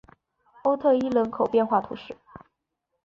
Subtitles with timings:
[0.63, 2.17] 欧特伊人口变化图示